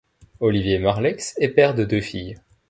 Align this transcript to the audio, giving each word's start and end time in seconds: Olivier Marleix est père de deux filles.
Olivier 0.39 0.79
Marleix 0.79 1.17
est 1.37 1.49
père 1.49 1.75
de 1.75 1.83
deux 1.85 2.01
filles. 2.01 2.39